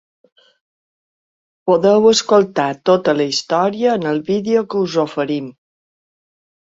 [1.71, 5.53] Podeu escoltar tota la història en el vídeo que us oferim.